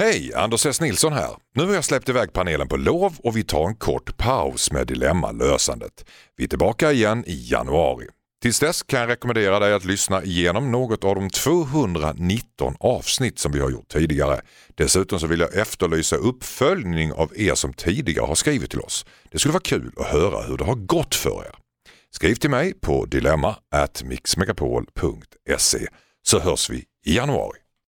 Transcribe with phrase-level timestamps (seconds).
[0.00, 1.36] Hej, Anders S Nilsson här.
[1.54, 4.86] Nu har jag släppt iväg panelen på lov och vi tar en kort paus med
[4.86, 6.04] dilemmalösandet.
[6.36, 8.06] Vi är tillbaka igen i januari.
[8.42, 13.52] Tills dess kan jag rekommendera dig att lyssna igenom något av de 219 avsnitt som
[13.52, 14.40] vi har gjort tidigare.
[14.74, 19.06] Dessutom så vill jag efterlysa uppföljning av er som tidigare har skrivit till oss.
[19.30, 21.54] Det skulle vara kul att höra hur det har gått för er.
[22.10, 25.86] Skriv till mig på dilemma@mixmegapol.se
[26.22, 27.59] så hörs vi i januari.